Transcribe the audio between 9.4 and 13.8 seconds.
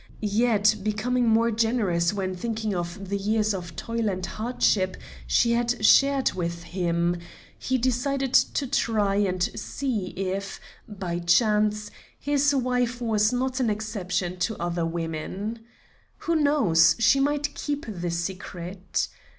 see if, by chance, his wife was not an